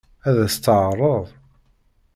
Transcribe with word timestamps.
Ad 0.27 0.37
as-t-teɛṛeḍ? 0.45 1.25